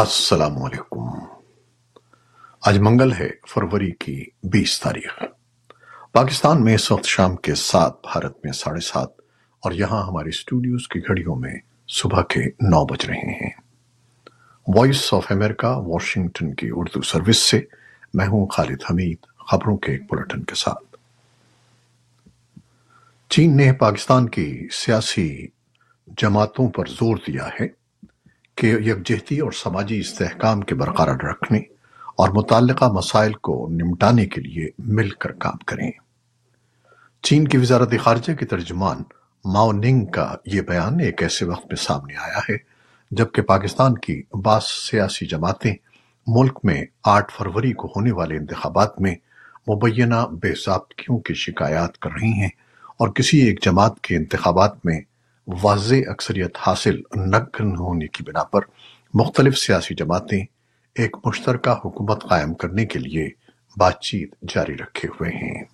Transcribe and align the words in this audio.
السلام 0.00 0.62
علیکم۔ 0.62 1.00
آج 2.60 2.78
منگل 2.78 3.12
ہے 3.12 3.30
فروری 3.48 3.90
کی 3.90 4.24
بیس 4.42 4.80
تاریخ۔ 4.80 5.22
پاکستان 6.12 6.64
میں 6.64 6.74
اس 6.74 6.92
وقت 6.92 7.04
شام 7.04 7.36
کے 7.36 7.54
سات، 7.54 7.92
بھارت 8.02 8.38
میں 8.44 8.52
ساڑھے 8.52 8.80
سات 8.80 9.08
اور 9.60 9.72
یہاں 9.72 10.06
ہماری 10.06 10.28
اسٹوڈیوز 10.28 10.88
کی 10.88 11.00
گھڑیوں 11.00 11.36
میں 11.36 11.54
صبح 11.88 12.22
کے 12.22 12.44
نو 12.44 12.84
بج 12.86 13.06
رہے 13.06 13.44
ہیں۔ 13.44 13.50
وائس 14.68 15.14
آف 15.14 15.26
امریکہ، 15.30 15.66
واشنگٹن 15.66 16.54
کی 16.54 16.68
اردو 16.72 17.02
سروس 17.02 17.38
سے 17.38 17.60
میں 18.14 18.26
ہوں 18.26 18.46
خالد 18.46 18.82
حمید، 18.90 19.18
خبروں 19.50 19.76
کے 19.76 19.92
ایک 19.92 20.02
بلٹن 20.12 20.44
کے 20.44 20.54
ساتھ۔ 20.54 20.96
چین 23.28 23.56
نے 23.56 23.72
پاکستان 23.72 24.28
کی 24.28 24.68
سیاسی 24.72 25.46
جماعتوں 26.06 26.68
پر 26.68 26.86
زور 26.86 27.16
دیا 27.16 27.48
ہے۔ 27.60 27.79
کہ 28.60 28.66
یکجہتی 28.66 29.38
اور 29.38 29.52
سماجی 29.52 29.98
استحکام 29.98 30.60
کے 30.60 30.74
برقرار 30.74 31.16
رکھنے 31.16 31.58
اور 32.16 32.28
متعلقہ 32.28 32.84
مسائل 32.84 33.32
کو 33.32 33.68
نمٹانے 33.70 34.26
کے 34.26 34.40
لیے 34.40 34.68
مل 34.78 35.10
کر 35.10 35.32
کام 35.32 35.56
کریں۔ 35.66 35.90
چین 37.22 37.48
کی 37.48 37.58
وزارت 37.58 37.92
خارجہ 38.02 38.32
کے 38.32 38.46
ترجمان 38.46 38.96
ماؤ 39.44 39.72
ننگ 39.72 40.06
کا 40.06 40.34
یہ 40.46 40.60
بیان 40.60 41.00
ایک 41.00 41.22
ایسے 41.22 41.44
وقت 41.44 41.66
میں 41.66 41.76
سامنے 41.76 42.14
آیا 42.16 42.38
ہے 42.48 42.56
جبکہ 43.10 43.42
پاکستان 43.42 43.94
کی 43.98 44.22
بعض 44.42 44.62
سیاسی 44.90 45.26
جماعتیں 45.26 45.74
ملک 46.26 46.58
میں 46.64 46.84
آٹھ 47.04 47.32
فروری 47.32 47.72
کو 47.72 47.88
ہونے 47.96 48.12
والے 48.12 48.36
انتخابات 48.36 49.00
میں 49.00 49.14
مبینہ 49.68 50.26
بے 50.32 50.52
ضابطگیوں 50.66 51.18
کی 51.18 51.34
شکایات 51.34 51.98
کر 51.98 52.10
رہی 52.10 52.32
ہیں 52.32 52.48
اور 52.98 53.08
کسی 53.08 53.38
ایک 53.38 53.64
جماعت 53.64 54.00
کے 54.00 54.16
انتخابات 54.16 54.86
میں 54.86 55.00
واضح 55.46 55.94
اکثریت 56.06 56.58
حاصل 56.66 57.00
نہ 57.14 57.36
ہونے 57.62 58.06
کی 58.06 58.22
بنا 58.22 58.44
پر 58.44 58.60
مختلف 59.14 59.58
سیاسی 59.58 59.94
جماعتیں 59.94 60.44
ایک 60.94 61.16
مشترکہ 61.24 61.70
حکومت 61.70 62.22
قائم 62.22 62.54
کرنے 62.54 62.86
کے 62.86 62.98
لیے 62.98 63.28
بات 63.76 64.00
چیت 64.00 64.34
جاری 64.54 64.76
رکھے 64.76 65.08
ہوئے 65.08 65.30
ہیں۔ 65.30 65.64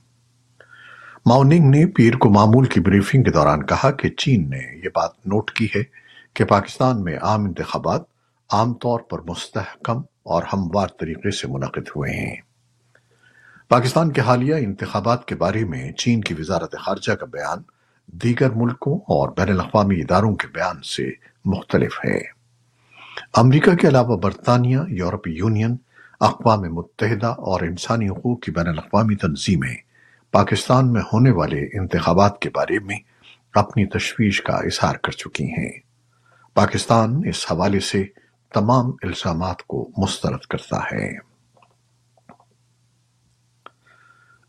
ماؤننگ 1.27 1.71
نے 1.71 1.87
پیر 1.87 2.17
کو 2.17 2.31
معمول 2.31 2.67
کی 2.67 2.81
بریفنگ 2.81 3.23
کے 3.23 3.31
دوران 3.31 3.67
کہا 3.67 3.91
کہ 3.91 4.09
چین 4.09 4.51
نے 4.51 4.79
یہ 4.85 4.89
بات 4.95 5.11
نوٹ 5.19 5.51
کی 5.51 5.67
ہے 5.77 5.83
کہ 6.35 6.45
پاکستان 6.45 7.03
میں 7.03 7.19
عام 7.23 7.45
انتخابات 7.45 8.03
عام 8.51 8.75
طور 8.75 9.01
پر 9.01 9.19
مستحکم 9.19 9.99
اور 10.23 10.43
ہموار 10.53 10.89
طریقے 11.01 11.31
سے 11.31 11.47
منعقد 11.47 11.89
ہوئے 11.97 12.13
ہیں۔ 12.13 12.37
پاکستان 13.69 14.13
کے 14.13 14.21
حالیہ 14.21 14.55
انتخابات 14.55 15.25
کے 15.25 15.35
بارے 15.35 15.65
میں 15.65 15.93
چین 15.93 16.21
کی 16.21 16.35
وزارت 16.39 16.75
خارجہ 16.81 17.13
کا 17.13 17.27
بیان 17.27 17.59
دیگر 18.07 18.51
ملکوں 18.51 18.99
اور 18.99 19.29
بین 19.29 19.49
الاقوامی 19.49 20.01
اداروں 20.01 20.35
کے 20.35 20.47
بیان 20.49 20.83
سے 20.83 21.11
مختلف 21.45 21.99
ہے 22.05 22.19
امریکہ 23.35 23.75
کے 23.75 23.89
علاوہ 23.89 24.17
برطانیہ 24.17 24.79
یورپی 24.89 25.31
یونین، 25.31 25.77
اقوام 26.21 26.61
متحدہ 26.61 27.27
اور 27.27 27.61
انسانی 27.61 28.09
حقوق 28.09 28.41
کی 28.41 28.51
بین 28.51 28.69
الاقوامی 28.69 29.17
تنظیمیں 29.17 29.77
پاکستان 30.31 30.93
میں 30.93 31.03
ہونے 31.13 31.31
والے 31.31 31.79
انتخابات 31.79 32.39
کے 32.39 32.51
بارے 32.51 32.79
میں 32.79 32.97
اپنی 33.55 33.87
تشویش 33.87 34.43
کا 34.43 34.53
اظہار 34.53 34.97
کر 34.97 35.13
چکی 35.13 35.45
ہیں۔ 35.45 35.73
پاکستان 36.55 37.21
اس 37.29 37.47
حوالے 37.51 37.81
سے 37.81 38.05
تمام 38.55 38.91
الزامات 39.03 39.63
کو 39.63 39.91
مسترد 39.99 40.41
کرتا 40.41 40.79
ہے۔ 40.93 41.36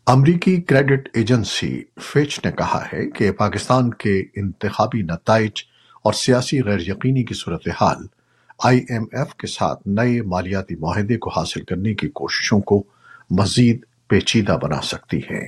امریکی 0.08 0.60
کریڈٹ 0.60 1.08
ایجنسی 1.14 1.82
فیچ 2.00 2.40
نے 2.44 2.52
کہا 2.52 2.84
ہے 2.92 3.10
کہ 3.10 3.30
پاکستان 3.30 3.94
کے 3.94 4.22
انتخابی 4.36 5.02
نتائج 5.02 5.50
اور 6.02 6.12
سیاسی 6.12 6.62
غیر 6.62 6.80
یقینی 6.80 7.24
کی 7.24 7.34
صورتحال 7.34 7.96
آئی 8.64 8.84
ایم 8.88 9.04
ایف 9.12 9.34
کے 9.34 9.46
ساتھ 9.46 9.80
نئے 9.86 10.22
مالیاتی 10.22 10.76
معاہدے 10.76 11.16
کو 11.16 11.30
حاصل 11.30 11.64
کرنے 11.64 11.94
کی 11.94 12.08
کوششوں 12.08 12.60
کو 12.60 12.84
مزید 13.30 13.84
پیچیدہ 14.08 14.58
بنا 14.62 14.80
سکتی 14.80 15.18
ہے۔ 15.18 15.46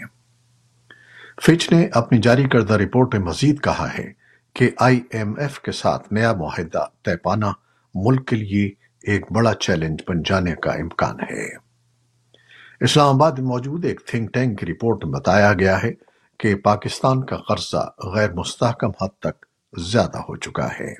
فیچ 1.43 1.73
نے 1.73 1.89
اپنی 1.93 2.19
جاری 2.19 2.45
کردہ 2.49 2.75
رپورٹ 2.75 3.15
میں 3.15 3.23
مزید 3.23 3.61
کہا 3.61 3.89
ہے 3.99 4.13
کہ 4.55 4.71
آئی 4.81 5.01
ایم 5.11 5.35
ایف 5.39 5.61
کے 5.61 5.73
ساتھ 5.73 6.13
نیا 6.13 6.33
معاہدہ 6.33 6.85
طے 7.05 7.17
پانا 7.17 7.53
ملک 7.95 8.29
کے 8.29 8.37
لیے 8.37 8.71
ایک 9.03 9.33
بڑا 9.33 9.55
چیلنج 9.55 10.03
بن 10.09 10.23
جانے 10.23 10.55
کا 10.63 10.71
امکان 10.71 11.17
ہے۔ 11.21 11.70
اسلام 12.81 13.15
آباد 13.15 13.33
میں 13.33 13.47
موجود 13.47 13.85
ایک 13.85 14.01
تھنک 14.07 14.35
ٹینک 14.35 14.61
کی 14.61 14.67
رپورٹ 14.67 15.05
میں 15.05 15.13
بتایا 15.13 15.53
گیا 15.53 15.83
ہے 15.83 15.93
کہ 16.39 16.55
پاکستان 16.55 17.25
کا 17.25 17.37
قرضہ 17.37 18.09
غیر 18.15 18.33
مستحکم 18.33 18.91
حد 19.01 19.09
تک 19.19 19.47
زیادہ 19.79 20.19
ہو 20.19 20.37
چکا 20.37 20.69
ہے۔ 20.81 20.95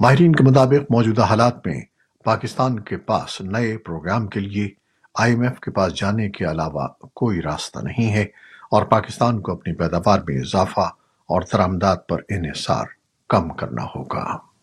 ماہرین 0.00 0.32
کے 0.32 0.44
مطابق 0.44 0.92
موجودہ 0.92 1.22
حالات 1.22 1.66
میں 1.66 1.80
پاکستان 2.24 2.80
کے 2.80 2.96
پاس 2.96 3.40
نئے 3.40 3.78
پروگرام 3.78 4.26
کے 4.26 4.40
لیے 4.40 4.68
آئی 5.14 5.32
ایم 5.32 5.42
ایف 5.42 5.60
کے 5.60 5.70
پاس 5.70 5.94
جانے 5.94 6.30
کے 6.30 6.44
علاوہ 6.44 6.88
کوئی 7.14 7.42
راستہ 7.42 7.78
نہیں 7.78 8.12
ہے 8.12 8.22
اور 8.70 8.82
پاکستان 8.82 9.40
کو 9.40 9.52
اپنی 9.52 9.74
پیداوار 9.74 10.18
میں 10.28 10.36
اضافہ 10.36 10.88
اور 11.26 11.42
درآمدات 11.52 12.08
پر 12.08 12.20
انحصار 12.28 12.86
کم 13.28 13.48
کرنا 13.48 13.84
ہوگا۔ 13.84 14.55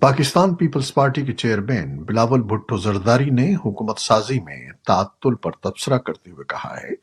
پاکستان 0.00 0.54
پیپلز 0.54 0.94
پارٹی 0.94 1.22
کے 1.22 1.32
چیئرمین 1.32 2.02
بلاول 2.02 2.42
بھٹو 2.42 2.76
زرداری 2.76 3.30
نے 3.30 3.54
حکومت 3.54 3.98
سازی 3.98 4.40
میں 4.40 4.72
تعطل 4.86 5.34
پر 5.34 5.50
تبصرہ 5.52 5.98
کرتے 5.98 6.30
ہوئے 6.30 6.44
کہا 6.44 6.76
ہے 6.76 6.94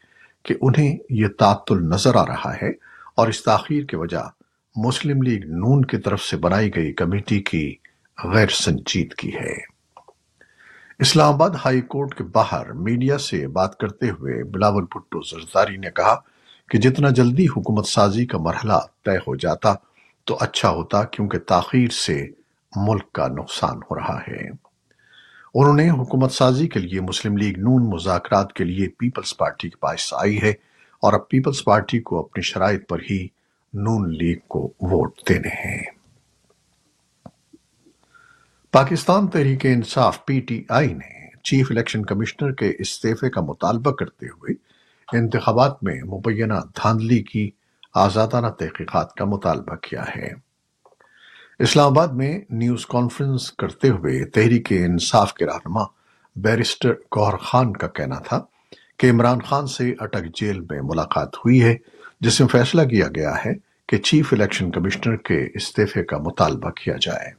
کہ 0.43 0.55
انہیں 0.61 0.97
یہ 1.09 1.27
تعطل 1.39 1.83
نظر 1.83 2.15
آ 2.15 2.25
رہا 2.25 2.53
ہے 2.61 2.69
اور 3.15 3.27
اس 3.27 3.43
تاخیر 3.43 3.83
کی 3.83 3.95
وجہ 3.95 4.29
مسلم 4.75 5.21
لیگ 5.21 5.45
نون 5.45 5.85
کی 5.85 5.97
طرف 5.97 6.21
سے 6.21 6.37
بنائی 6.37 6.75
گئی 6.75 6.93
کمیٹی 6.93 7.41
کی 7.41 7.75
غیر 8.23 8.47
سنجیدگی 8.47 9.35
ہے۔ 9.35 9.55
اسلام 10.99 11.33
آباد 11.33 11.49
ہائی 11.65 11.81
کورٹ 11.81 12.15
کے 12.15 12.23
باہر 12.23 12.71
میڈیا 12.71 13.17
سے 13.17 13.47
بات 13.47 13.77
کرتے 13.77 14.09
ہوئے 14.09 14.43
بلاول 14.43 14.83
بھٹو 14.83 15.21
زرداری 15.21 15.77
نے 15.77 15.91
کہا 15.91 16.15
کہ 16.69 16.77
جتنا 16.77 17.09
جلدی 17.09 17.45
حکومت 17.45 17.87
سازی 17.87 18.25
کا 18.25 18.37
مرحلہ 18.37 18.79
طے 19.05 19.17
ہو 19.17 19.35
جاتا 19.35 19.73
تو 20.25 20.37
اچھا 20.39 20.69
ہوتا 20.69 21.03
کیونکہ 21.03 21.37
تاخیر 21.39 21.89
سے 21.89 22.44
ملک 22.75 23.11
کا 23.11 23.27
نقصان 23.27 23.77
ہو 23.77 23.95
رہا 23.95 24.19
ہے۔ 24.27 24.49
انہوں 25.53 25.73
نے 25.73 25.89
حکومت 25.89 26.31
سازی 26.31 26.67
کے 26.67 26.79
لیے 26.79 27.01
مسلم 27.01 27.37
لیگ 27.37 27.53
نون 27.57 27.89
مذاکرات 27.89 28.53
کے 28.53 28.63
لیے 28.63 28.87
پیپلز 28.87 29.37
پارٹی 29.37 29.69
کے 29.69 29.75
پاس 29.75 30.13
آئی 30.13 30.41
ہے 30.41 30.53
اور 31.01 31.13
اب 31.13 31.29
پیپلز 31.29 31.63
پارٹی 31.63 31.99
کو 31.99 32.19
اپنی 32.19 32.41
شرائط 32.41 32.89
پر 32.89 32.99
ہی 33.11 33.27
نون 33.73 34.13
لیگ 34.13 34.37
کو 34.47 34.73
ووٹ 34.81 35.11
دینے 35.29 35.47
ہیں۔ 35.47 35.83
Pakistan 38.71 39.27
Tehreek 39.27 39.65
Insaf 39.65 40.25
P 40.25 40.39
T 40.39 40.63
I 40.69 40.93
نے 40.93 41.29
چیف 41.43 41.67
الیکشن 41.69 42.05
کمشنر 42.05 42.51
کے 42.51 42.73
استعفے 42.79 43.29
کا 43.29 43.41
مطالبہ 43.41 43.91
کرتے 43.91 44.25
ہوئے 44.25 44.53
انتخابات 45.17 45.83
میں 45.83 46.01
مبینہ 46.01 46.53
دھاندلی 46.53 47.23
کی 47.23 47.49
آزادانہ 47.93 48.47
تحقیقات 48.47 49.13
کا 49.13 49.25
مطالبہ 49.25 49.75
کیا 49.75 50.03
ہے۔ 50.15 50.44
اسلام 51.59 51.85
آباد 51.85 52.07
میں 52.07 52.41
نیوز 52.49 52.85
کانفرنس 52.85 53.51
کرتے 53.51 53.89
ہوئے 53.89 54.25
تحریک 54.25 54.71
انصاف 54.71 55.33
کے 55.33 55.45
رہنما 55.45 55.83
بیرسٹر 56.35 56.93
گوہر 56.93 57.37
خان 57.37 57.73
کا 57.73 57.87
کہنا 57.87 58.19
تھا 58.19 58.41
کہ 58.97 59.09
عمران 59.09 59.41
خان 59.41 59.67
سے 59.67 59.93
اٹک 59.99 60.25
جیل 60.35 60.59
میں 60.59 60.81
ملاقات 60.83 61.35
ہوئی 61.35 61.63
ہے، 61.63 61.75
جس 62.19 62.39
میں 62.39 62.47
فیصلہ 62.47 62.81
کیا 62.81 63.07
گیا 63.15 63.33
ہے 63.45 63.53
کہ 63.87 63.97
چیف 63.97 64.33
الیکشن 64.33 64.71
کمشنر 64.71 65.15
کے 65.15 65.47
استعفے 65.53 66.03
کا 66.03 66.17
مطالبہ 66.17 66.69
کیا 66.69 66.95
جائے۔ 67.01 67.31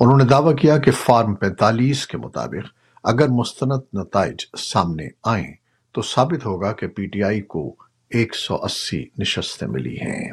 انہوں 0.00 0.18
نے 0.18 0.24
دعویٰ 0.24 0.56
کیا 0.56 0.78
کہ 0.78 0.90
فارم 0.90 1.34
پینتالیس 1.34 2.06
کے 2.06 2.18
مطابق 2.18 2.68
اگر 3.04 3.28
مستند 3.28 3.94
نتائج 3.94 4.36
سامنے 4.58 5.08
آئیں 5.24 5.54
تو 5.92 6.02
ثابت 6.02 6.46
ہوگا 6.46 6.72
کہ 6.72 6.86
پی 6.86 7.06
ٹی 7.06 7.22
آئی 7.22 7.40
کو 7.40 7.74
ایک 8.10 8.34
سو 8.34 8.56
اسی 8.56 9.04
نشستیں 9.18 9.68
ملی 9.68 9.96
ہیں۔ 9.96 10.32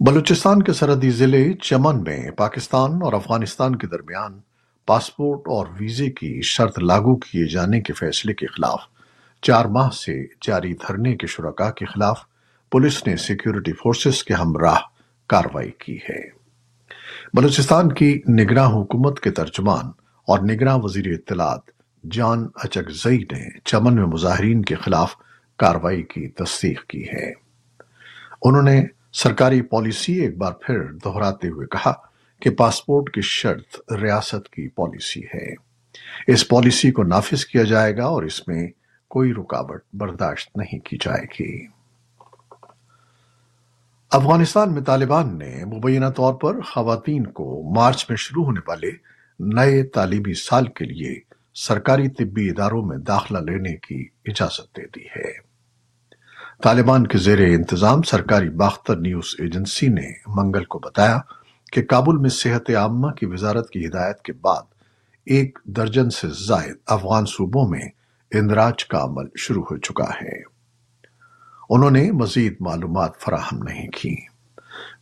بلوچستان 0.00 0.62
کے 0.62 0.72
سرحدی 0.72 1.10
ضلع 1.10 1.52
چمن 1.62 2.02
میں 2.02 2.30
پاکستان 2.30 2.90
اور 3.02 3.12
افغانستان 3.12 3.76
کے 3.76 3.86
درمیان 3.86 4.38
پاسپورٹ 4.86 5.40
اور 5.46 5.66
ویزے 5.80 6.10
کی 6.10 6.40
شرط 6.42 6.78
لاگو 6.78 7.16
کیے 7.16 7.46
جانے 7.48 7.80
کے 7.80 7.92
فیصلے 7.92 8.34
کے 8.34 8.46
خلاف 8.46 8.82
چار 9.42 9.64
ماہ 9.64 9.90
سے 9.90 10.26
جاری 10.42 10.74
دھرنے 10.74 11.16
کے 11.16 11.26
شرکاء 11.26 11.70
کے 11.70 11.86
خلاف 11.86 12.20
پولیس 12.70 13.06
نے 13.06 13.16
سیکیورٹی 13.16 13.72
فورسز 13.72 14.24
کے 14.24 14.34
ہمراہ 14.34 14.78
کاروائی 15.26 15.70
کی 15.78 15.96
ہے۔ 15.96 16.28
بلوچستان 17.34 17.92
کی 17.92 18.20
نگراں 18.28 18.66
حکومت 18.66 19.20
کے 19.20 19.30
ترجمان 19.30 19.84
اور 20.26 20.38
نگراں 20.38 20.78
وزیر 20.82 21.06
اطلاعات 21.06 21.70
جان 22.10 22.46
اچک 22.54 22.90
زئی 22.90 23.18
نے 23.18 23.58
چمن 23.64 23.94
میں 23.94 24.04
مظاہرین 24.04 24.62
کے 24.62 24.74
خلاف 24.74 25.14
کاروائی 25.56 26.02
کی 26.02 26.28
تصدیق 26.28 26.86
کی 26.86 27.08
ہے۔ 27.08 27.32
انہوں 28.42 28.62
نے 28.62 28.84
سرکاری 29.16 29.62
پالیسی 29.62 30.12
ایک 30.12 30.38
بار 30.38 30.52
پھر 30.52 30.92
دہراتے 30.92 31.48
ہوئے 31.48 31.66
کہا 31.66 31.92
کہ 32.40 32.50
پاسپورٹ 32.50 33.14
کی 33.14 33.20
شرط 33.20 33.92
ریاست 33.92 34.48
کی 34.48 34.68
پالیسی 34.68 35.20
ہے۔ 35.34 35.54
اس 36.26 36.48
پالیسی 36.48 36.90
کو 36.90 37.02
نافذ 37.02 37.44
کیا 37.44 37.62
جائے 37.62 37.96
گا 37.96 38.04
اور 38.04 38.22
اس 38.22 38.48
میں 38.48 38.68
کوئی 39.08 39.32
رکاوٹ 39.32 39.82
برداشت 39.92 40.56
نہیں 40.56 40.78
کی 40.78 40.96
جائے 41.00 41.24
گی۔ 41.24 41.66
افغانستان 44.10 44.74
میں 44.74 44.82
طالبان 44.82 45.38
نے 45.38 45.64
مبینہ 45.64 46.06
طور 46.06 46.34
پر 46.34 46.60
خواتین 46.60 47.26
کو 47.26 47.72
مارچ 47.76 48.06
میں 48.08 48.16
شروع 48.16 48.44
ہونے 48.44 48.60
والے 48.68 48.90
نئے 49.40 49.82
تعلیمی 49.82 50.34
سال 50.34 50.66
کے 50.66 50.84
لیے 50.84 51.20
سرکاری 51.54 52.08
طبی 52.08 52.50
اداروں 52.50 52.82
میں 52.82 52.96
داخلہ 52.96 53.38
لینے 53.38 53.76
کی 53.76 54.08
اجازت 54.24 54.76
دے 54.76 54.82
دی 54.82 55.06
ہے۔ 55.16 55.55
طالبان 56.62 57.06
کے 57.06 57.18
زیر 57.18 57.38
انتظام 57.38 58.02
سرکاری 58.02 58.48
باختر 58.48 58.96
نیوز 58.96 59.34
ایجنسی 59.38 59.88
نے 59.88 60.12
منگل 60.26 60.64
کو 60.64 60.78
بتایا 60.78 61.18
کہ 61.72 61.82
کابل 61.82 62.16
میں 62.16 62.30
صحت 62.30 62.70
عامہ 62.70 63.10
کی 63.10 63.26
وزارت 63.26 63.70
کی 63.70 63.86
ہدایت 63.86 64.22
کے 64.22 64.32
بعد 64.32 64.62
ایک 65.26 65.58
درجن 65.64 66.10
سے 66.10 66.26
زائد 66.46 66.74
افغان 66.86 67.26
صوبوں 67.26 67.68
میں 67.68 67.88
اندراج 68.34 68.84
کا 68.84 69.04
عمل 69.04 69.24
شروع 69.36 69.62
ہو 69.70 69.76
چکا 69.76 70.10
ہے۔ 70.22 70.42
انہوں 71.70 71.90
نے 71.90 72.12
مزید 72.12 72.56
معلومات 72.60 73.16
فراہم 73.20 73.62
نہیں 73.62 73.88
کی۔ 73.88 74.16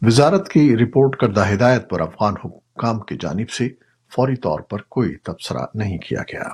وزارت 0.03 0.49
کی 0.49 0.77
رپورٹ 0.77 1.17
کردہ 1.17 1.53
ہدایت 1.53 1.91
پر 1.91 2.01
افغان 2.01 2.35
حکام 2.45 3.01
کی 3.01 3.17
جانب 3.21 3.51
سے 3.51 3.69
فوری 4.13 4.37
طور 4.37 4.61
پر 4.61 4.79
کوئی 4.83 5.17
تبصرہ 5.17 5.67
نہیں 5.75 5.99
کیا 5.99 6.21
گیا۔ 6.21 6.49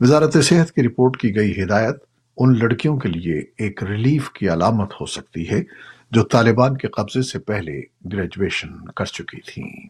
وزارت 0.00 0.36
صحت 0.42 0.72
کی 0.72 0.82
رپورٹ 0.82 1.16
کی 1.16 1.36
گئی 1.36 1.62
ہدایت 1.62 1.96
ان 2.36 2.58
لڑکیوں 2.58 2.96
کے 2.96 3.08
لیے 3.08 3.38
ایک 3.58 3.84
ریلیف 3.84 4.30
کی 4.30 4.48
علامت 4.48 4.92
ہو 5.00 5.06
سکتی 5.06 5.50
ہے 5.50 5.62
جو 6.10 6.22
طالبان 6.22 6.76
کے 6.76 6.88
قبضے 6.88 7.22
سے 7.22 7.38
پہلے 7.38 7.80
گریجویشن 8.12 8.84
کر 8.84 9.04
چکی 9.04 9.40
تھیں۔ 9.40 9.86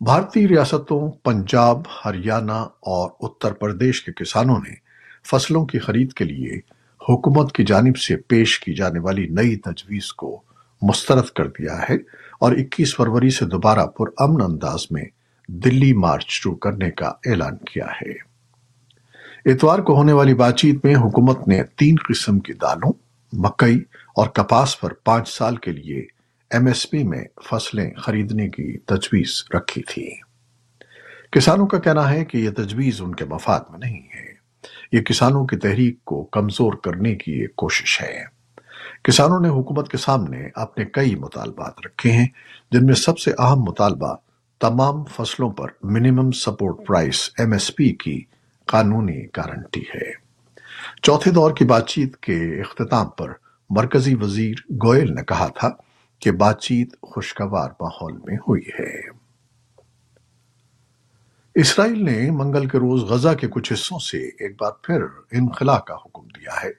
بھارتی 0.00 0.48
ریاستوں، 0.48 1.10
پنجاب، 1.10 1.78
ہریانہ 2.04 2.66
اور 2.80 3.10
اتر 3.20 3.52
پردیش 3.52 4.02
کے 4.02 4.12
کسانوں 4.12 4.56
نے 4.56 4.74
فصلوں 5.30 5.66
کی 5.66 5.78
خرید 5.78 6.12
کے 6.12 6.24
لیے 6.24 6.56
حکومت 7.08 7.52
کی 7.52 7.64
جانب 7.64 7.96
سے 7.96 8.16
پیش 8.16 8.60
کی 8.60 8.74
جانے 8.74 8.98
والی 8.98 9.26
نئی 9.26 9.56
تجویز 9.56 10.12
کو 10.12 10.42
مسترد 10.82 11.24
کر 11.24 11.46
دیا 11.46 11.82
ہے 11.90 11.94
اور 12.40 12.52
اکیس 12.52 12.96
فروری 12.96 13.30
سے 13.30 13.44
دوبارہ 13.44 13.86
پر 13.86 14.06
امن 14.18 14.42
انداز 14.42 14.86
میں 14.90 15.04
دلی 15.48 15.92
مارچ 15.92 16.26
شروع 16.28 16.56
کرنے 16.56 16.90
کا 16.90 17.06
اعلان 17.06 17.56
کیا 17.56 17.86
ہے۔ 17.86 18.29
اتوار 19.44 19.78
کو 19.78 19.96
ہونے 19.96 20.12
والی 20.12 20.34
بات 20.34 20.56
چیت 20.56 20.84
میں 20.84 20.94
حکومت 20.94 21.48
نے 21.48 21.62
تین 21.64 21.94
قسم 22.08 22.38
کی 22.38 22.52
دالوں 22.52 22.92
مکئی 23.32 23.78
اور 24.16 24.26
کپاس 24.28 24.80
پر 24.80 24.92
پانچ 24.92 25.28
سال 25.28 25.56
کے 25.56 25.72
لیے 25.72 26.06
ایم 26.50 26.66
ایس 26.66 26.90
پی 26.90 27.02
میں 27.02 27.24
فصلیں 27.50 27.90
خریدنے 27.94 28.48
کی 28.48 28.78
تجویز 28.78 29.44
رکھی 29.54 29.82
تھی۔ 29.82 30.10
کسانوں 31.32 31.66
کا 31.66 31.78
کہنا 31.78 32.10
ہے 32.10 32.24
کہ 32.24 32.38
یہ 32.38 32.50
تجویز 32.50 33.02
ان 33.02 33.14
کے 33.14 33.24
مفاد 33.24 33.60
میں 33.70 33.78
نہیں 33.78 34.00
ہے۔ 34.00 34.34
یہ 34.92 35.00
کسانوں 35.00 35.46
کی 35.46 35.56
تحریک 35.56 36.04
کو 36.04 36.22
کمزور 36.22 36.72
کرنے 36.72 37.14
کی 37.14 37.32
ایک 37.32 37.56
کوشش 37.56 38.02
ہے۔ 38.02 38.24
کسانوں 39.02 39.40
نے 39.40 39.48
حکومت 39.48 39.88
کے 39.88 39.96
سامنے 39.96 40.48
اپنے 40.54 40.84
کئی 40.84 41.14
مطالبات 41.14 41.72
رکھے 41.86 42.12
ہیں، 42.12 42.28
جن 42.70 42.86
میں 42.86 42.94
سب 42.94 43.18
سے 43.18 43.30
اہم 43.38 43.60
مطالبہ 43.60 44.16
تمام 44.60 45.04
فصلوں 45.04 45.50
پر 45.50 45.68
minimum 45.82 46.30
support 46.30 46.86
price 46.86 47.30
M 47.38 47.52
S 47.52 47.76
P 47.76 47.88
کی 47.88 48.22
قانونی 48.70 49.24
گارنٹی 49.36 49.80
ہے۔ 49.80 50.10
چوتھے 51.02 51.30
دور 51.30 51.50
کی 51.52 51.64
بات 51.64 51.88
چیت 51.88 52.16
کے 52.16 52.60
اختتام 52.60 53.08
پر 53.08 53.32
مرکزی 53.70 54.14
وزیر 54.14 54.54
گوئل 54.70 55.14
نے 55.14 55.24
کہا 55.24 55.48
تھا 55.48 55.70
کہ 56.18 56.30
بات 56.30 56.60
چیت 56.60 57.00
خوشگوار 57.02 57.70
ماحول 57.80 58.12
میں 58.12 58.36
ہوئی 58.36 58.62
ہے۔ 58.78 59.20
اسرائیل 61.54 62.04
نے 62.04 62.30
منگل 62.30 62.68
کے 62.68 62.78
روز 62.78 63.02
غزہ 63.02 63.34
کے 63.40 63.46
کچھ 63.50 63.72
حصوں 63.72 63.98
سے 63.98 64.18
ایک 64.18 64.60
بار 64.60 64.72
پھر 64.82 65.02
انخلا 65.32 65.78
کا 65.78 65.94
حکم 65.94 66.22
دیا 66.26 66.52
ہے۔ 66.64 66.72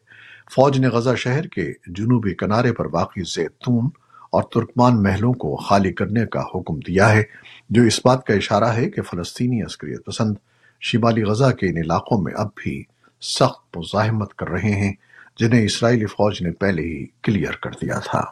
فوج 0.52 0.80
نے 0.80 0.88
غزہ 0.88 1.16
شہر 1.16 1.48
کے 1.48 1.74
جنوبی 1.88 2.34
کنارے 2.34 2.74
پر 2.74 2.86
واقع 2.92 3.20
زیتون 3.36 3.90
اور 4.32 4.44
ترکمان 4.44 5.04
محلوں 5.04 5.34
کو 5.34 5.56
خالی 5.56 5.94
کرنے 5.94 6.26
کا 6.26 6.44
حکم 6.56 6.80
دیا 6.80 7.12
ہے، 7.12 7.24
جو 7.70 7.82
اس 7.82 8.06
بات 8.06 8.26
کا 8.26 8.34
اشارہ 8.34 8.74
ہے 8.76 8.90
کہ 8.90 9.02
فلسطینی 9.02 9.64
عسکریت 9.64 10.06
پسند 10.06 10.36
شمالی 10.82 11.24
غزہ 11.24 11.52
کے 11.52 11.68
ان 11.68 11.78
علاقوں 11.78 12.22
میں 12.22 12.34
اب 12.36 12.48
بھی 12.56 12.84
سخت 13.22 13.78
مزاحمت 13.78 14.34
کر 14.34 14.48
رہے 14.48 14.72
ہیں، 14.72 14.94
جنہیں 15.40 15.66
اسرائیلی 15.66 16.06
فوج 16.06 16.42
نے 16.42 16.52
پہلے 16.52 16.82
ہی 16.82 17.06
کلیئر 17.24 17.52
کر 17.52 17.70
دیا 17.70 18.00
تھا۔ 18.00 18.24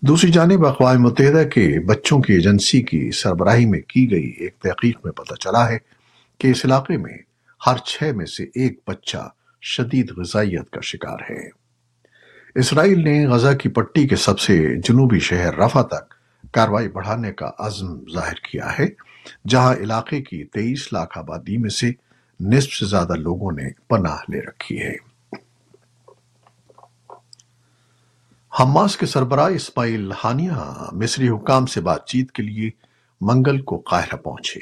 دوسری 0.00 0.30
جانب 0.30 0.66
اقوام 0.66 1.02
متحدہ 1.02 1.48
کے 1.48 1.86
بچوں 1.86 2.20
کی 2.20 2.32
ایجنسی 2.32 2.82
کی 2.82 3.10
سربراہی 3.10 3.66
میں 3.66 3.80
کی 3.88 4.10
گئی 4.10 4.32
ایک 4.38 4.54
تحقیق 4.58 4.98
میں 5.04 5.12
پتہ 5.12 5.34
چلا 5.34 5.68
ہے 5.68 5.78
کہ 6.38 6.48
اس 6.48 6.64
علاقے 6.64 6.96
میں 6.96 7.18
ہر 7.66 7.76
چھ 7.76 8.02
میں 8.16 8.26
سے 8.26 8.44
ایک 8.44 8.80
بچہ 8.86 9.28
شدید 9.62 10.10
غذائیت 10.16 10.70
کا 10.70 10.80
شکار 10.80 11.18
ہے۔ 11.30 11.48
اسرائیل 12.54 13.04
نے 13.04 13.26
غزہ 13.26 13.56
کی 13.56 13.68
پٹی 13.68 14.08
کے 14.08 14.16
سب 14.16 14.40
سے 14.40 14.76
جنوبی 14.76 15.18
شہر 15.18 15.54
رفع 15.54 15.82
تک 15.82 16.15
کاروائی 16.52 16.88
بڑھانے 16.88 17.32
کا 17.32 17.50
عزم 17.58 18.00
ظاہر 18.12 18.34
کیا 18.34 18.78
ہے، 18.78 18.86
جہاں 19.48 19.74
علاقے 19.74 20.22
کی 20.22 20.44
تیئیس 20.44 20.92
لاکھ 20.92 21.18
آبادی 21.18 21.56
میں 21.56 21.70
سے 21.70 21.90
نصف 22.40 22.72
سے 22.72 22.86
زیادہ 22.86 23.12
لوگوں 23.12 23.52
نے 23.52 23.68
پناہ 23.88 24.16
لے 24.28 24.40
رکھی 24.40 24.82
ہے۔ 24.82 24.94
حماس 28.60 28.96
کے 28.96 29.06
سربراہ 29.06 29.46
اسماعیل 29.46 30.12
ہانیہ 30.24 30.84
مصری 30.92 31.28
حکام 31.28 31.66
سے 31.66 31.80
بات 31.80 32.06
چیت 32.06 32.32
کے 32.32 32.42
لیے 32.42 32.70
منگل 33.20 33.62
کو 33.62 33.78
قاہرہ 33.78 34.16
پہنچے۔ 34.16 34.60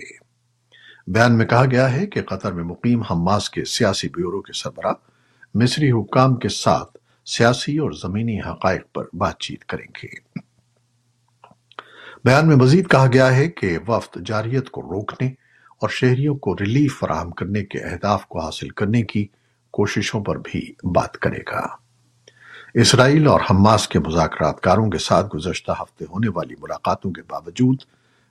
بیان 1.06 1.38
میں 1.38 1.46
کہا 1.46 1.64
گیا 1.64 1.92
ہے 1.92 2.06
کہ 2.06 2.22
قطر 2.22 2.52
میں 2.52 2.64
مقیم 2.64 3.02
حماس 3.02 3.50
کے 3.50 3.64
سیاسی 3.64 4.08
بیورو 4.08 4.40
کے 4.40 4.52
سربراہ 4.52 4.92
مصری 5.54 5.90
حکام 5.90 6.34
کے 6.34 6.48
ساتھ 6.48 6.98
سیاسی 7.26 7.78
اور 7.78 7.90
زمینی 7.90 8.40
حقائق 8.40 8.92
پر 8.92 9.04
بات 9.12 9.38
چیت 9.38 9.64
کریں 9.64 9.86
گے۔ 10.02 10.40
بیان 12.24 12.48
میں 12.48 12.56
مزید 12.56 12.90
کہا 12.90 13.06
گیا 13.12 13.36
ہے 13.36 13.48
کہ 13.48 13.78
وفد 13.88 14.26
جاریت 14.26 14.70
کو 14.70 14.82
روکنے 14.82 15.26
اور 15.80 15.88
شہریوں 15.88 16.36
کو 16.36 16.54
ریلیف 16.54 16.98
فراہم 16.98 17.30
کرنے 17.30 17.64
کے 17.64 17.78
اہداف 17.78 18.26
کو 18.26 18.38
حاصل 18.38 18.68
کرنے 18.68 19.02
کی 19.02 19.26
کوششوں 19.70 20.24
پر 20.24 20.36
بھی 20.44 20.72
بات 20.94 21.18
کرے 21.18 21.40
گا۔ 21.52 21.66
اسرائیل 22.74 23.26
اور 23.26 23.40
حماس 23.40 23.88
کے 23.88 23.98
مذاکرات 23.98 24.60
کاروں 24.60 24.90
کے 24.90 24.98
ساتھ 24.98 25.36
گزشتہ 25.36 25.72
ہفتے 25.80 26.04
ہونے 26.04 26.28
والی 26.28 26.54
ملاقاتوں 26.62 27.10
کے 27.10 27.22
باوجود 27.28 27.76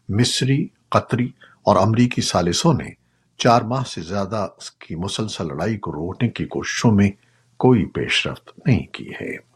مصری، 0.09 0.67
قطری 0.89 1.29
اور 1.63 1.75
امریکی 1.75 2.21
سالسوں 2.21 2.73
نے 2.73 2.89
چار 3.37 3.61
ماہ 3.61 3.83
سے 3.83 4.01
زیادہ 4.01 4.47
اس 4.57 4.71
کی 4.71 4.95
مسلسل 4.95 5.47
لڑائی 5.47 5.77
کو 5.77 5.91
روکنے 5.91 6.29
کی 6.29 6.45
کوششوں 6.45 6.91
میں 6.91 7.11
کوئی 7.57 7.85
پیش 7.85 8.27
رفت 8.27 8.67
نہیں 8.67 8.85
کی 8.93 9.11
ہے۔ 9.21 9.52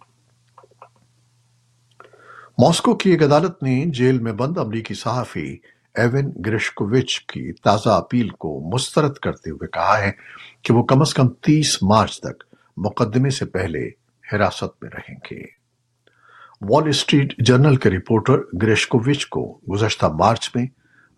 ماسکو 2.61 2.95
کی 2.95 3.09
ایک 3.09 3.23
عدالت 3.23 3.63
نے 3.63 3.85
جیل 3.85 4.19
میں 4.19 4.31
بند 4.31 4.57
امریکی 4.57 4.93
صحافی 4.93 5.57
ایون 5.95 6.31
گرشکوچ 6.45 7.21
کی 7.21 7.51
تازہ 7.51 7.89
اپیل 7.89 8.29
کو 8.29 8.69
مسترد 8.73 9.13
کرتے 9.13 9.49
ہوئے 9.49 9.67
کہا 9.67 10.01
ہے 10.01 10.11
کہ 10.61 10.73
وہ 10.73 10.83
کم 10.83 11.01
از 11.01 11.13
کم 11.13 11.27
تیس 11.27 11.83
مارچ 11.83 12.19
تک 12.19 12.43
مقدمے 12.77 13.29
سے 13.29 13.45
پہلے 13.45 13.89
حراست 14.33 14.83
میں 14.83 14.89
رہیں 14.93 15.15
گے۔ 15.31 15.43
وال 16.61 16.87
اسٹریٹ 16.87 17.33
جرنل 17.37 17.75
کے 17.75 17.89
رپورٹر 17.89 18.57
گریشکووچ 18.61 19.27
کو 19.27 19.59
گزشتہ 19.71 20.05
مارچ 20.05 20.51
میں 20.55 20.65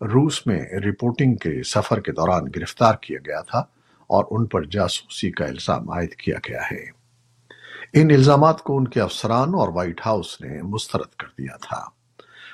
روس 0.00 0.46
میں 0.46 0.60
رپورٹنگ 0.60 1.34
کے 1.34 1.62
سفر 1.62 2.00
کے 2.00 2.12
دوران 2.12 2.44
گرفتار 2.56 2.94
کیا 3.00 3.18
گیا 3.26 3.40
تھا 3.40 3.58
اور 4.06 4.24
ان 4.30 4.46
پر 4.46 4.64
جاسوسی 4.64 5.30
کا 5.30 5.44
الزام 5.44 5.90
عائد 5.90 6.14
کیا 6.14 6.36
گیا 6.48 6.60
ہے۔ 6.72 6.99
ان 7.92 8.10
الزامات 8.10 8.62
کو 8.62 8.76
ان 8.76 8.88
کے 8.88 9.00
افسران 9.00 9.54
اور 9.54 9.68
وائٹ 9.68 10.00
ہاؤس 10.06 10.40
نے 10.40 10.62
مسترد 10.62 11.16
کر 11.18 11.26
دیا 11.38 11.56
تھا۔ 11.56 11.84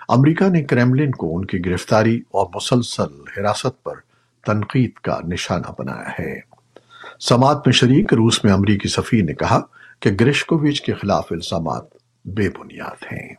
امریکہ 0.09 0.49
نے 0.49 0.62
کریملن 0.62 1.11
کو 1.11 1.37
ان 1.37 1.45
کی 1.45 1.64
گرفتاری 1.66 2.21
اور 2.31 2.47
مسلسل 2.55 3.21
حراست 3.37 3.83
پر 3.83 3.95
تنقید 4.47 4.93
کا 4.93 5.21
نشانہ 5.25 5.71
بنایا 5.78 6.11
ہے۔ 6.19 6.40
سماعت 7.21 7.57
میں 7.66 7.73
شریک 7.73 8.14
روس 8.14 8.45
میں 8.45 8.52
امریکی 8.52 8.88
سفیر 8.88 9.25
نے 9.25 9.35
کہا 9.35 9.61
کہ 10.00 10.11
گرشکوویچ 10.21 10.83
کے 10.83 10.95
خلاف 10.95 11.26
الزامات 11.31 11.85
بے 12.25 12.49
بنیاد 12.49 13.05
ہیں۔ 13.12 13.35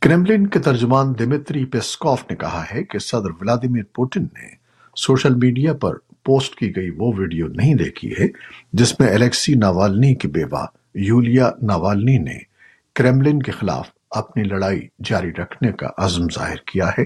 کریملن 0.00 0.46
کے 0.46 0.58
ترجمان 0.58 1.18
دمتری 1.18 1.64
پیسکوف 1.64 2.22
نے 2.30 2.36
کہا 2.36 2.64
ہے 2.74 2.84
کہ 2.84 2.98
صدر 2.98 3.30
ولادیمیر 3.40 3.84
پوٹن 3.94 4.22
نے 4.22 4.54
سوشل 4.96 5.34
میڈیا 5.34 5.74
پر 5.74 5.94
پوسٹ 6.24 6.54
کی 6.54 6.76
گئی 6.76 6.90
وہ 6.90 7.12
ویڈیو 7.16 7.46
نہیں 7.46 7.74
دیکھی 7.74 8.12
ہے 8.12 8.26
جس 8.72 9.00
میں 9.00 9.08
الیکسی 9.08 9.54
ناوالنی 9.54 10.14
کی 10.14 10.28
بیوہ 10.28 10.66
یولیا 10.94 11.50
ناوالنی 11.62 12.18
نے 12.18 12.38
کریملن 12.94 13.42
کے 13.42 13.52
خلاف 13.52 13.88
اپنی 14.10 14.42
لڑائی 14.42 14.88
جاری 15.04 15.30
رکھنے 15.30 15.72
کا 15.72 15.88
عزم 15.98 16.26
ظاہر 16.34 16.56
کیا 16.56 16.88
ہے۔ 16.98 17.04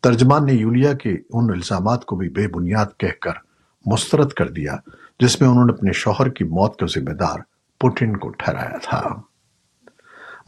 ترجمان 0.00 0.46
نے 0.46 0.52
یولیا 0.52 0.92
کے 0.92 1.10
ان 1.32 1.50
الزامات 1.50 2.04
کو 2.04 2.16
بھی 2.16 2.28
بے 2.28 2.48
بنیاد 2.48 2.86
کہہ 2.96 3.20
کر 3.20 3.32
مسترد 3.86 4.28
کر 4.28 4.48
دیا، 4.48 4.76
جس 5.20 5.40
میں 5.40 5.48
انہوں 5.48 5.64
نے 5.64 5.72
اپنے 5.72 5.92
شوہر 5.92 6.28
کی 6.28 6.44
موت 6.44 6.78
کا 6.78 6.86
ذمہ 6.86 7.10
دار 7.10 7.38
پوٹن 7.80 8.16
کو 8.16 8.28
ٹھہرایا 8.28 8.78
تھا۔ 8.82 9.02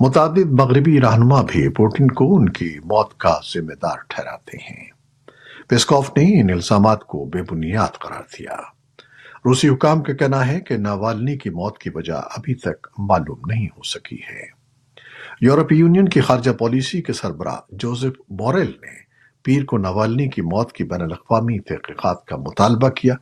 متعدد 0.00 0.50
مغربی 0.50 1.00
رہنما 1.00 1.42
بھی 1.42 1.68
پوٹن 1.68 2.08
کو 2.08 2.36
ان 2.36 2.48
کی 2.48 2.78
موت 2.78 3.18
کا 3.18 3.38
ذمہ 3.54 3.74
دار 3.82 3.96
ٹھہراتے 4.08 4.56
ہیں۔ 4.56 4.91
پیسکوف 5.68 6.08
نے 6.08 6.40
ان 6.40 6.50
الزامات 6.50 7.04
کو 7.04 7.24
بے 7.24 7.42
بنیاد 7.42 7.98
قرار 7.98 8.22
دیا۔ 8.38 8.56
روسی 9.44 9.68
حکام 9.68 10.02
کا 10.02 10.12
کہنا 10.12 10.46
ہے 10.46 10.60
کہ 10.60 10.76
ناوالنی 10.76 11.36
کی 11.38 11.50
موت 11.50 11.78
کی 11.78 11.90
وجہ 11.94 12.12
ابھی 12.12 12.54
تک 12.54 12.88
معلوم 12.98 13.38
نہیں 13.46 13.66
ہو 13.66 13.82
سکی 13.82 14.16
ہے۔ 14.16 14.62
یورپی 15.40 15.76
یونین 15.76 16.08
کی 16.08 16.20
خارجہ 16.20 16.50
پالیسی 16.50 17.02
کے 17.02 17.12
سربراہ 17.12 17.56
جوزف 17.70 18.20
بوریل 18.28 18.70
نے 18.70 19.02
پیر 19.42 19.64
کو 19.64 19.78
ناوالنی 19.78 20.28
کی 20.28 20.42
موت 20.42 20.72
کی 20.72 20.84
بین 20.84 21.02
الاقوامی 21.02 21.58
تحقیقات 21.58 22.24
کا 22.24 22.36
مطالبہ 22.36 22.88
کیا، 22.88 23.14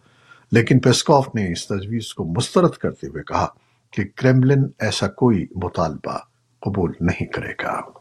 لیکن 0.52 0.78
پیسکوف 0.78 1.34
نے 1.34 1.52
اس 1.52 1.66
تجویز 1.66 2.14
کو 2.14 2.24
مسترد 2.24 2.70
کرتے 2.70 3.06
ہوئے 3.06 3.22
کہا 3.22 3.46
کہ 3.90 4.04
کریملن 4.14 4.62
ایسا 4.78 5.08
کوئی 5.08 5.46
مطالبہ 5.56 6.18
قبول 6.60 6.92
نہیں 7.00 7.26
کرے 7.26 7.52
گا۔ 7.62 7.99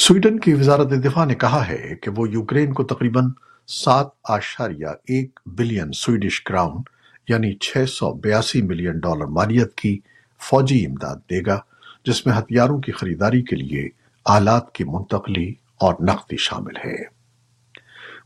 سویڈن 0.00 0.40
کی 0.40 0.54
وزارت 0.54 0.90
دفاع 0.90 1.24
نے 1.24 1.34
کہا 1.34 1.68
ہے 1.68 1.94
کہ 2.02 2.10
وہ 2.16 2.30
یوکرین 2.30 2.72
کو 2.72 2.84
تقریباً 2.84 3.24
سات 3.66 4.06
آشاریہ 4.24 4.86
ایک 4.86 5.40
بلین 5.46 5.92
سویڈش 5.92 6.40
کراؤن 6.42 6.82
یعنی 7.28 7.54
چھ 7.54 7.84
سو 7.88 8.14
بیاسی 8.14 8.62
ملین 8.62 8.98
ڈالر 8.98 9.24
مالیت 9.24 9.74
کی 9.74 10.00
فوجی 10.40 10.86
امداد 10.86 11.16
دے 11.16 11.40
گا، 11.46 11.60
جس 12.04 12.26
میں 12.26 12.34
ہتھیاروں 12.38 12.78
کی 12.78 12.92
خریداری 12.92 13.42
کے 13.42 13.56
لیے 13.56 13.88
آلات 14.24 14.72
کی 14.72 14.84
منتقلی 14.84 15.54
اور 15.80 15.94
نقدی 16.00 16.36
شامل 16.36 16.76
ہے۔ 16.76 16.96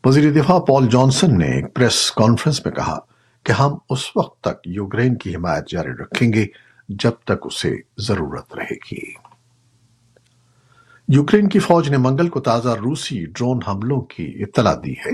وزیر 0.05 0.33
دفاع 0.33 0.59
پال 0.59 0.87
جانسن 0.91 1.38
نے 1.38 1.47
ایک 1.47 1.75
پریس 1.75 2.11
کانفرنس 2.11 2.67
میں 2.67 2.75
کہا 2.75 2.99
کہ 3.43 3.52
ہم 3.52 3.76
اس 3.91 4.17
وقت 4.17 4.41
تک 4.41 4.57
یوکرین 4.64 5.14
کی 5.14 5.37
حمایت 5.37 5.69
جاری 5.69 5.91
رکھیں 5.91 6.33
گے 6.33 6.47
جب 6.88 7.12
تک 7.25 7.47
اسے 7.47 7.75
ضرورت 7.99 8.55
رہے 8.55 8.76
گی۔ 8.93 9.31
یوکرین 11.14 11.49
کی 11.49 11.59
فوج 11.59 11.90
نے 11.90 11.97
منگل 11.97 12.28
کو 12.28 12.40
تازہ 12.40 12.69
روسی 12.69 13.26
ڈرون 13.26 13.61
حملوں 13.69 14.00
کی 14.00 14.42
اطلاع 14.42 14.75
دی 14.85 14.92
ہے، 14.92 15.11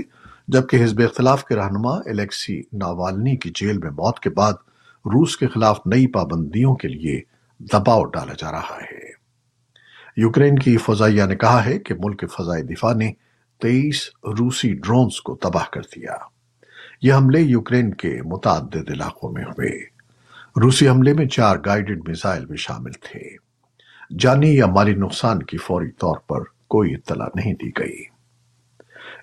جبکہ 0.47 0.83
حزب 0.83 1.01
اختلاف 1.01 1.45
کے 1.45 1.55
رہنما 1.55 1.95
الیکسی 1.95 2.61
ناوالنی 2.73 3.35
کی 3.35 3.51
جیل 3.55 3.77
میں 3.77 3.89
موت 3.89 4.19
کے 4.19 4.29
بعد 4.29 4.53
روس 5.05 5.37
کے 5.37 5.47
خلاف 5.47 5.79
نئی 5.85 6.07
پابندیوں 6.07 6.75
کے 6.75 6.87
لیے 6.87 7.21
دباؤ 7.59 8.03
ڈالا 8.03 8.33
جا 8.37 8.51
رہا 8.51 8.77
ہے۔ 8.91 9.11
یوکرین 10.17 10.59
کی 10.59 10.77
فضائیہ 10.77 11.23
نے 11.23 11.35
کہا 11.35 11.65
ہے 11.65 11.79
کہ 11.79 11.93
ملک 11.99 12.25
فضائی 12.31 12.63
دفاع 12.63 12.93
نے 12.93 13.13
تیئیس 13.61 14.09
روسی 14.23 14.73
ڈرونز 14.73 15.21
کو 15.21 15.35
تباہ 15.35 15.65
کر 15.71 15.81
دیا۔ 15.81 16.15
یہ 17.01 17.13
حملے 17.13 17.39
یوکرین 17.39 17.93
کے 17.93 18.21
متعدد 18.25 18.89
علاقوں 18.89 19.31
میں 19.31 19.43
ہوئے۔ 19.43 19.83
روسی 20.61 20.89
حملے 20.89 21.13
میں 21.13 21.25
چار 21.25 21.57
گائیڈڈ 21.65 22.07
میزائل 22.07 22.45
بھی 22.45 22.57
شامل 22.57 22.91
تھے۔ 22.91 23.48
جانی 24.17 24.55
یا 24.55 24.65
مالی 24.65 24.93
نقصان 24.93 25.43
کی 25.43 25.57
فوری 25.57 25.91
طور 25.91 26.15
پر 26.27 26.39
کوئی 26.67 26.93
اطلاع 26.93 27.27
نہیں 27.35 27.53
دی 27.53 27.69
گئی۔ 27.69 28.03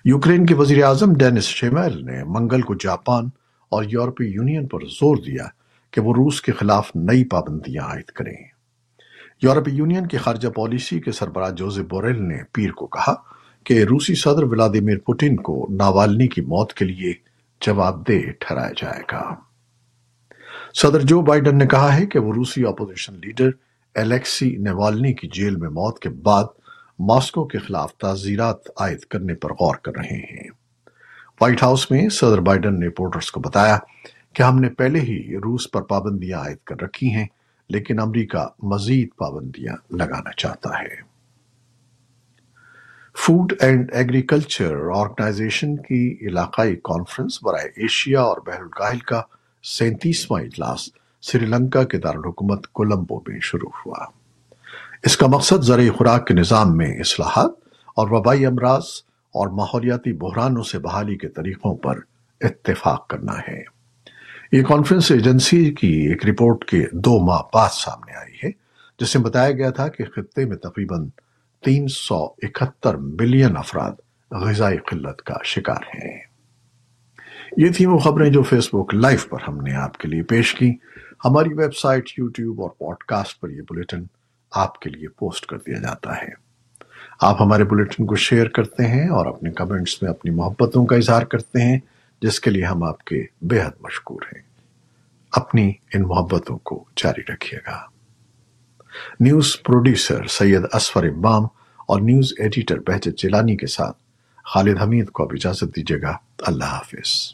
یوکرین 0.05 0.45
کے 0.45 0.55
وزیر 0.55 0.83
اعظم 0.83 1.13
ڈینس 1.13 1.43
شیمیل 1.43 2.05
نے 2.05 2.23
منگل 2.23 2.61
کو 2.61 2.75
جاپان 2.75 3.29
اور 3.69 3.83
یورپی 3.87 4.25
یونین 4.25 4.67
پر 4.67 4.79
زور 4.79 5.17
دیا 5.17 5.45
کہ 5.91 6.01
وہ 6.01 6.13
روس 6.13 6.41
کے 6.41 6.51
خلاف 6.51 6.91
نئی 6.95 7.23
پابندیاں 7.23 7.83
عائد 7.83 8.05
کریں۔ 8.05 8.37
یورپی 9.41 9.71
یونین 9.71 10.07
کی 10.07 10.17
خارجہ 10.17 10.49
پالیسی 10.49 10.99
کے 10.99 11.11
سربراہ 11.11 11.51
جوزے 11.51 11.83
بوریل 11.83 12.27
نے 12.27 12.37
پیر 12.51 12.71
کو 12.71 12.87
کہا 12.87 13.13
کہ 13.63 13.83
روسی 13.83 14.15
صدر 14.15 14.43
ولادیمیر 14.43 14.97
پوٹن 14.97 15.35
کو 15.35 15.67
ناوالنی 15.69 16.27
کی 16.27 16.41
موت 16.41 16.73
کے 16.73 16.85
لیے 16.85 17.13
جواب 17.61 18.07
دہ 18.07 18.31
ٹھہرایا 18.39 18.71
جائے 18.77 19.01
گا۔ 19.11 19.35
صدر 20.73 20.99
جو 20.99 21.21
بائیڈن 21.21 21.57
نے 21.57 21.67
کہا 21.67 21.95
ہے 21.95 22.05
کہ 22.05 22.19
وہ 22.19 22.33
روسی 22.33 22.65
اپوزیشن 22.65 23.13
لیڈر 23.13 23.49
الیکسی 23.97 24.55
نیوالنی 24.55 25.13
کی 25.13 25.27
جیل 25.27 25.55
میں 25.55 25.69
موت 25.69 25.99
کے 25.99 26.09
بعد 26.09 26.43
ماسکو 26.99 27.45
کے 27.45 27.57
خلاف 27.57 27.93
تعزیرات 27.93 28.57
عائد 28.75 28.99
کرنے 28.99 29.33
پر 29.33 29.53
غور 29.53 29.75
کر 29.75 29.91
رہے 29.95 30.17
ہیں۔ 30.17 30.49
وائٹ 31.41 31.63
ہاؤس 31.63 31.91
میں 31.91 32.09
صدر 32.09 32.37
بائیڈن 32.37 32.79
نے 32.79 32.87
رپورٹرز 32.87 33.31
کو 33.31 33.39
بتایا 33.39 33.77
کہ 34.33 34.41
ہم 34.41 34.59
نے 34.59 34.69
پہلے 34.69 34.99
ہی 34.99 35.37
روس 35.37 35.71
پر 35.71 35.81
پابندیاں 35.81 36.39
عائد 36.39 36.57
کر 36.63 36.81
رکھی 36.81 37.09
ہیں، 37.09 37.27
لیکن 37.69 37.99
امریکہ 37.99 38.47
مزید 38.63 39.09
پابندیاں 39.17 39.75
لگانا 39.91 40.31
چاہتا 40.37 40.69
ہے۔ 40.81 41.07
فوڈ 43.19 43.53
اینڈ 43.59 43.89
ایگریکلچر 43.93 44.75
آرگنائزیشن 44.95 45.75
کی 45.75 46.17
علاقائی 46.21 46.75
کانفرنس 46.75 47.39
برائے 47.43 47.69
ایشیا 47.75 48.21
اور 48.21 48.37
بحر 48.37 48.61
الکاہل 48.61 48.99
کا 48.99 49.21
سینتیسواں 49.63 50.41
اجلاس 50.41 50.89
سری 51.21 51.45
لنکا 51.45 51.83
کے 51.83 51.97
دارالحکومت 51.97 52.67
کولمبو 52.67 53.19
میں 53.27 53.39
شروع 53.39 53.69
ہوا۔ 53.85 54.05
اس 55.03 55.17
کا 55.17 55.27
مقصد 55.27 55.63
زرعی 55.63 55.89
خوراک 55.89 56.27
کے 56.27 56.33
نظام 56.33 56.77
میں 56.77 56.99
اصلاحات 56.99 57.51
اور 57.95 58.07
وبائی 58.11 58.45
امراض 58.45 58.83
اور 59.33 59.47
ماحولیاتی 59.47 60.13
بحرانوں 60.13 60.63
سے 60.63 60.79
بحالی 60.79 61.15
کے 61.15 61.27
طریقوں 61.27 61.75
پر 61.77 61.99
اتفاق 62.41 63.07
کرنا 63.07 63.33
ہے۔ 63.47 63.63
یہ 64.51 64.63
کانفرنس 64.63 65.11
ایجنسی 65.11 65.73
کی 65.73 65.87
ایک 65.87 66.25
رپورٹ 66.25 66.65
کے 66.65 66.85
دو 66.91 67.19
ماہ 67.19 67.41
بعد 67.53 67.69
سامنے 67.71 68.17
آئی 68.17 68.33
ہے، 68.43 68.51
جس 68.99 69.15
میں 69.15 69.23
بتایا 69.23 69.51
گیا 69.51 69.69
تھا 69.69 69.87
کہ 69.87 70.03
خطے 70.05 70.45
میں 70.45 70.57
تقریباً 70.57 71.07
تین 71.63 71.87
سو 71.87 72.23
اکہتر 72.23 72.95
ملین 72.95 73.57
افراد 73.57 73.91
غذائی 74.31 74.77
قلت 74.77 75.21
کا 75.21 75.35
شکار 75.43 75.95
ہیں۔ 75.95 76.19
یہ 77.57 77.69
تھی 77.69 77.85
وہ 77.85 77.97
خبریں 77.97 78.29
جو 78.29 78.43
فیس 78.43 78.69
بک 78.73 78.93
لائف 78.93 79.29
پر 79.29 79.37
ہم 79.47 79.61
نے 79.61 79.73
آپ 79.73 79.97
کے 79.97 80.07
لیے 80.07 80.23
پیش 80.23 80.53
کی 80.53 80.75
ہماری 81.25 81.53
ویب 81.53 81.75
سائٹ 81.75 82.09
یوٹیوب 82.17 82.61
اور 82.61 82.69
پوڈ 82.69 82.97
کاسٹ 82.97 83.39
پر 83.39 83.49
یہ 83.49 83.61
بلیٹن 83.69 84.03
آپ 84.51 84.79
کے 84.79 84.89
لیے 84.89 85.07
پوسٹ 85.07 85.45
کر 85.45 85.57
دیا 85.57 85.79
جاتا 85.79 86.17
ہے۔ 86.17 86.47
آپ 87.21 87.41
ہمارے 87.41 87.63
بلیٹن 87.63 88.05
کو 88.05 88.15
شیئر 88.15 88.47
کرتے 88.47 88.87
ہیں 88.87 89.09
اور 89.09 89.25
اپنے 89.25 89.51
کمنٹس 89.51 90.01
میں 90.01 90.09
اپنی 90.09 90.31
محبتوں 90.31 90.85
کا 90.85 90.95
اظہار 90.95 91.21
کرتے 91.21 91.61
ہیں، 91.61 91.79
جس 92.21 92.39
کے 92.39 92.49
لیے 92.49 92.65
ہم 92.65 92.83
آپ 92.83 93.03
کے 93.05 93.25
بے 93.41 93.61
حد 93.61 93.81
مشکور 93.81 94.21
ہیں۔ 94.35 94.41
اپنی 95.31 95.73
ان 95.93 96.01
محبتوں 96.01 96.57
کو 96.57 96.83
جاری 96.95 97.21
رکھیے 97.33 97.59
گا۔ 97.67 97.77
نیوز 99.19 99.63
پروڈیوسر 99.63 100.27
سید 100.27 100.61
اسفر 100.73 101.03
امام 101.03 101.43
اور 101.77 102.01
نیوز 102.01 102.33
ایڈیٹر 102.37 102.79
بہجت 102.79 103.17
چیلانی 103.17 103.55
کے 103.55 103.67
ساتھ 103.67 103.97
خالد 104.43 104.77
حمید 104.81 105.09
کو 105.09 105.23
اب 105.23 105.29
اجازت 105.33 105.75
دیجیے 105.75 106.01
گا۔ 106.01 106.17
اللہ 106.39 106.63
حافظ۔ 106.63 107.33